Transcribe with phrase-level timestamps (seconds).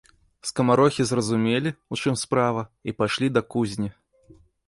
[0.49, 3.89] Скамарохі зразумелі, у чым справа, і пайшлі да кузні.